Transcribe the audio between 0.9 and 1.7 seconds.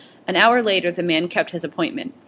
man kept his